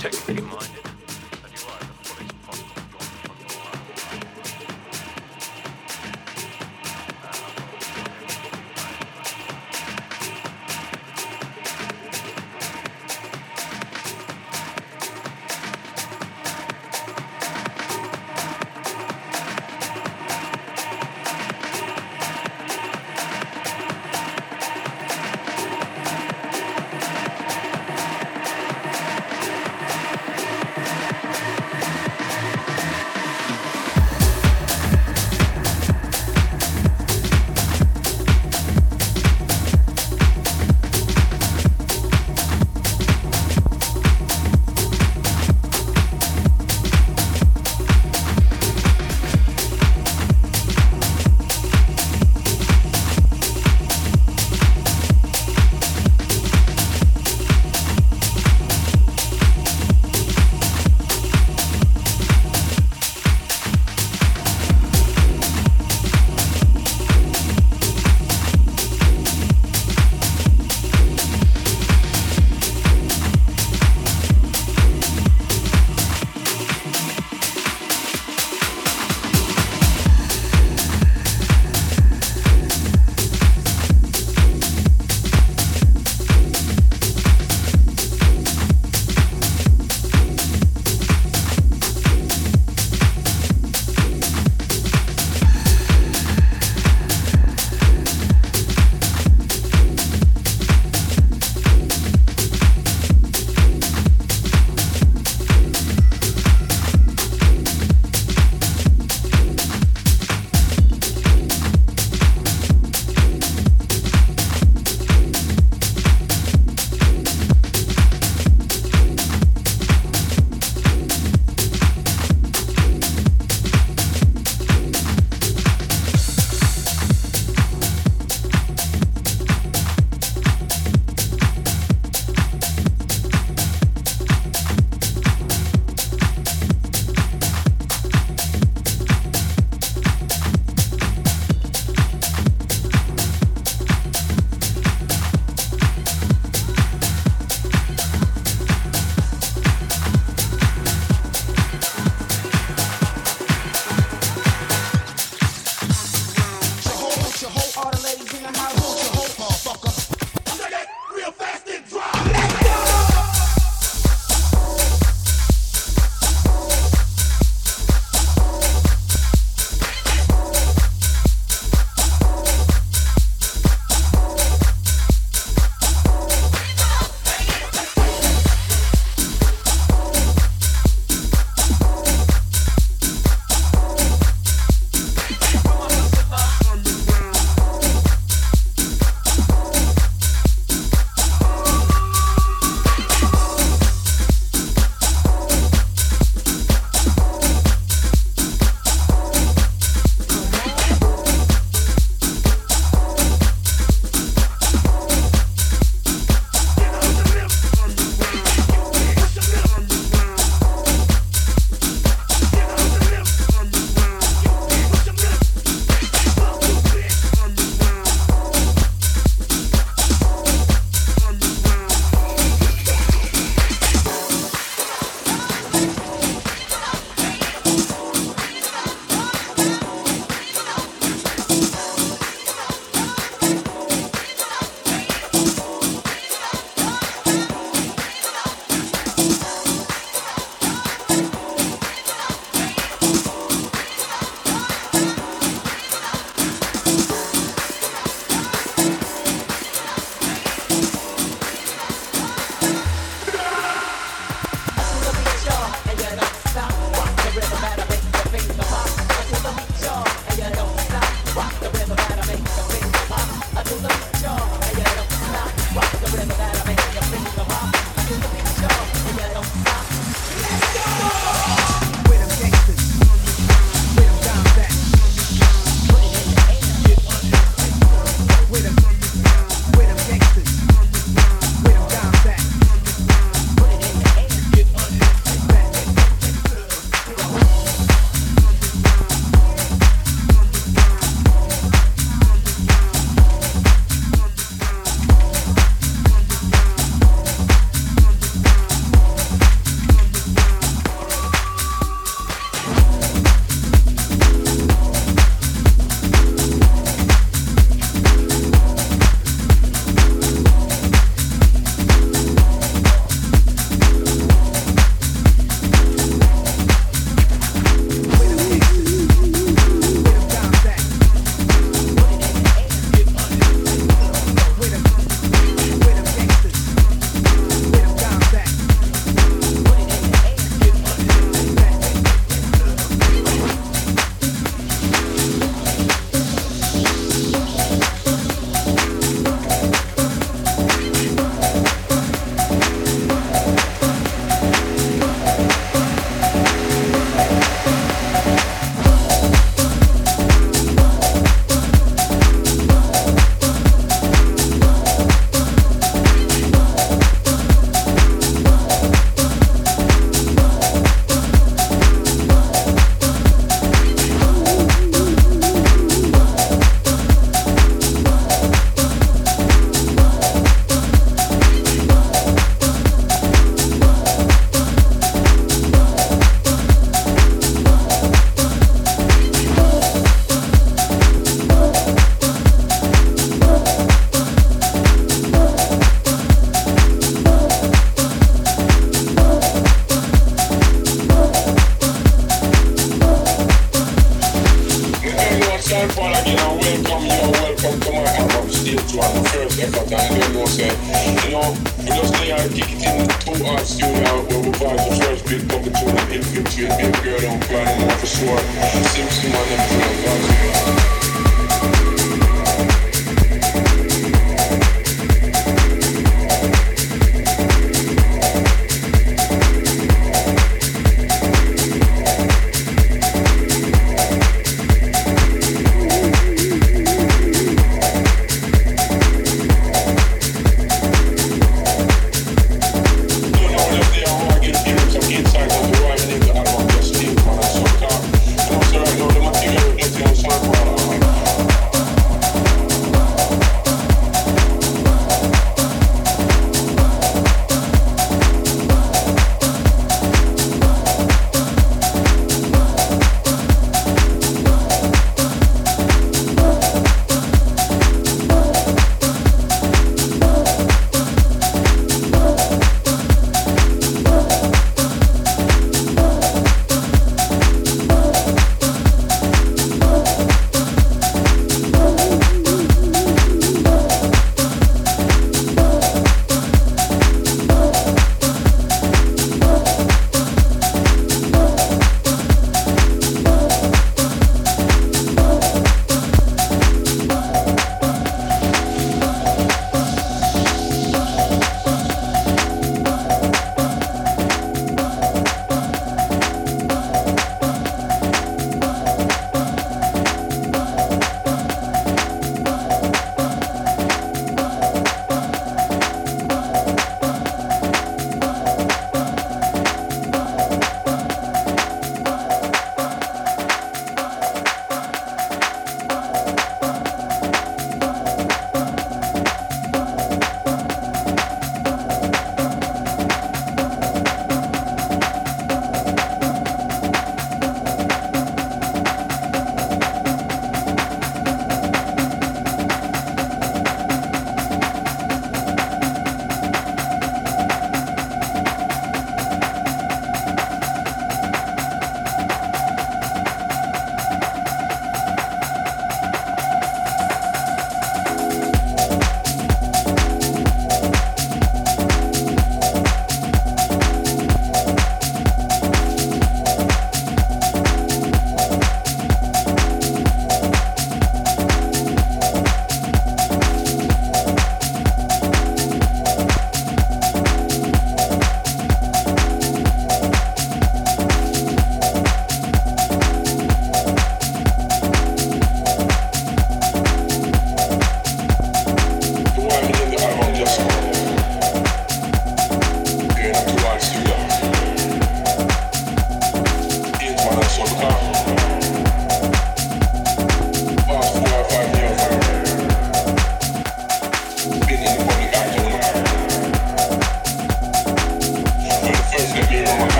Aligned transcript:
technically. 0.00 0.38
And 0.38 0.79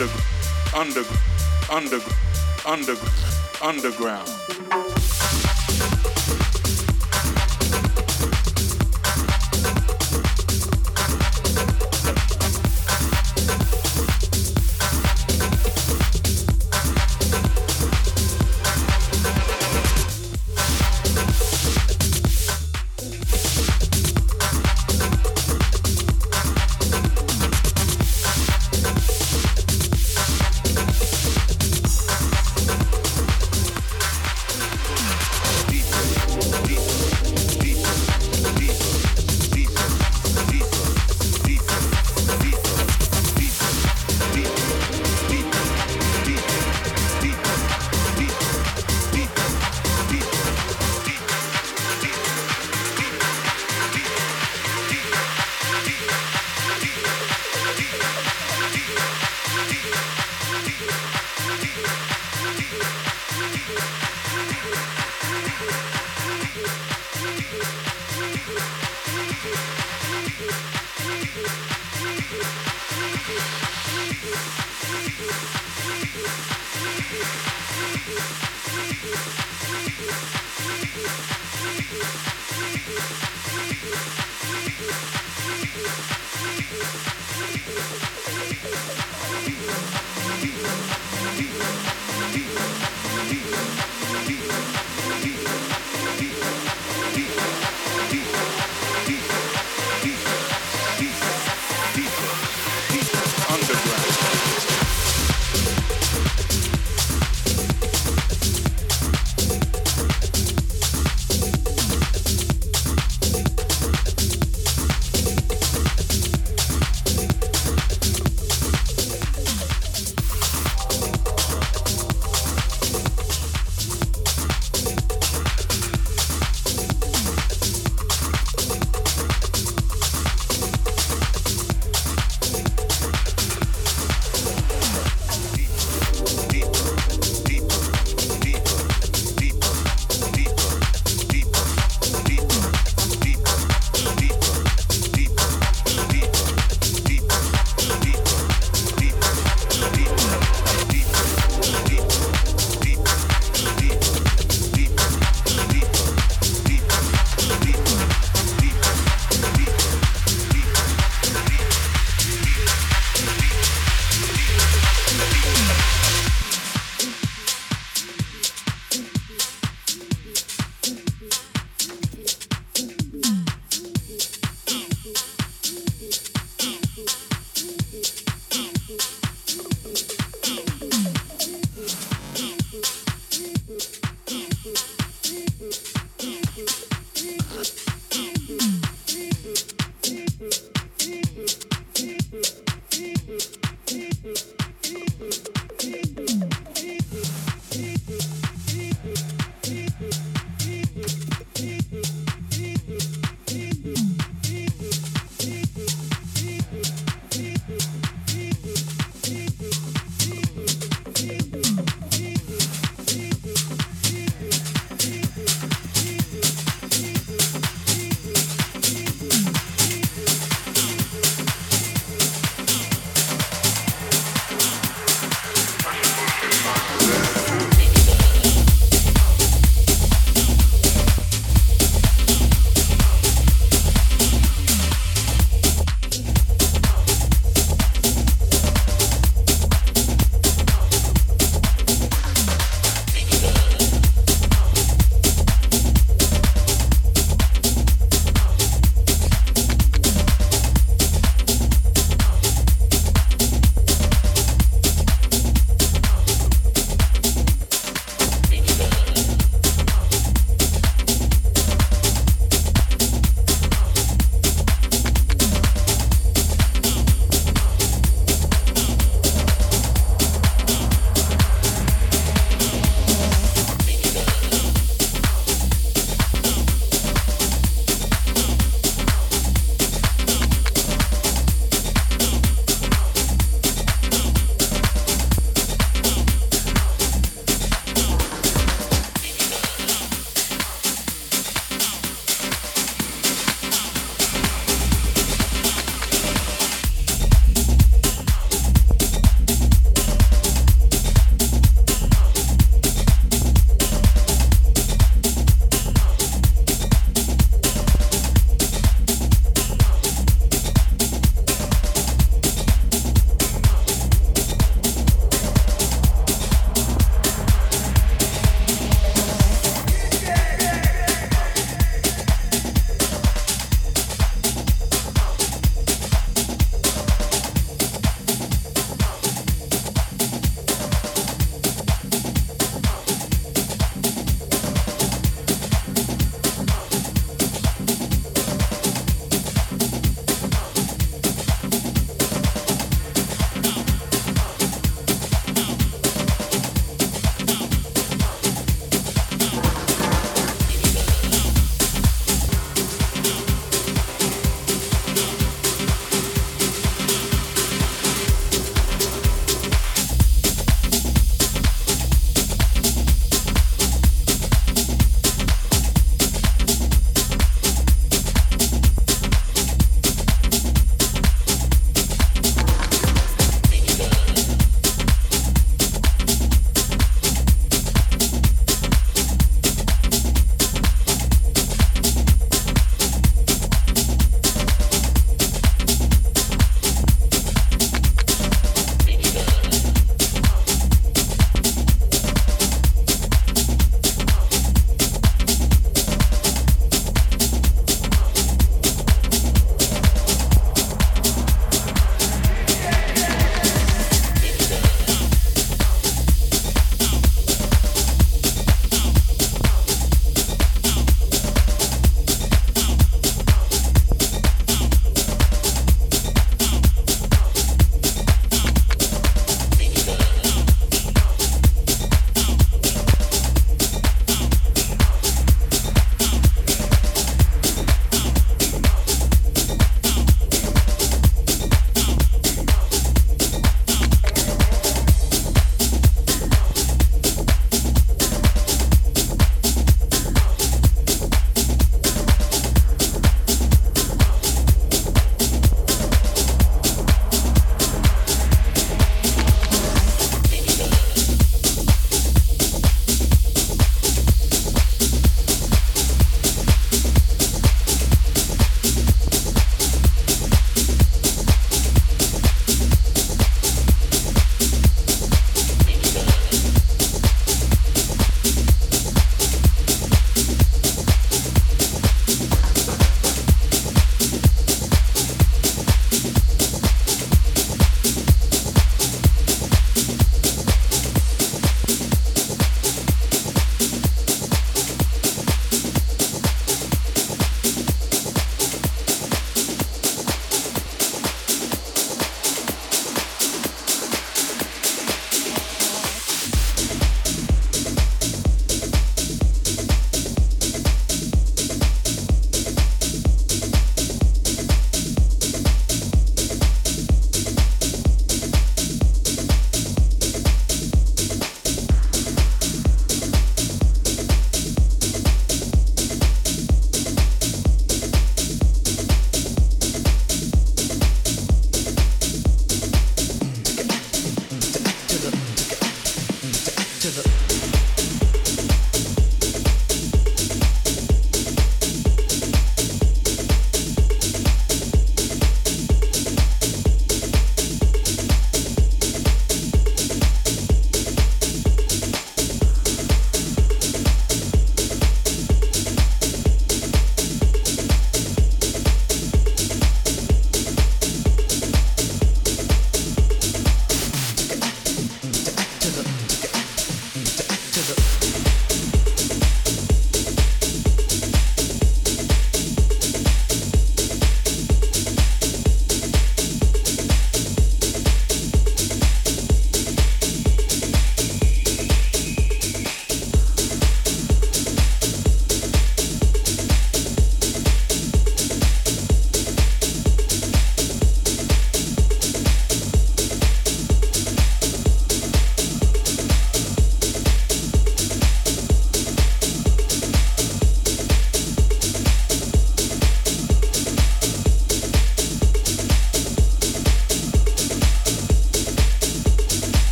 under, 0.00 0.12
under, 0.76 1.04
under, 1.72 2.00
under, 2.64 2.94
underground. 3.60 4.28